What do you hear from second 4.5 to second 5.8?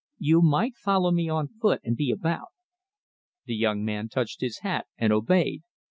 hat and obeyed.